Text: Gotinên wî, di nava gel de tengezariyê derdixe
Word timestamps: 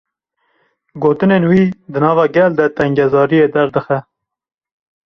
Gotinên 1.01 1.43
wî, 1.51 1.63
di 1.91 1.99
nava 2.05 2.25
gel 2.35 2.51
de 2.59 2.65
tengezariyê 2.79 3.45
derdixe 3.55 3.97